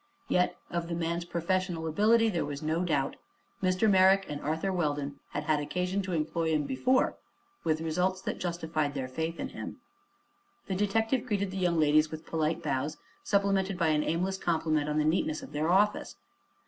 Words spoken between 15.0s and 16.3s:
neatness of their office.